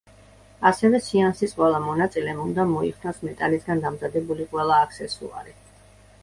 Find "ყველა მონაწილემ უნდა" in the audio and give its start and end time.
1.59-2.65